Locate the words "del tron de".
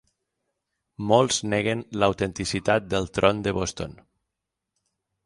2.95-3.55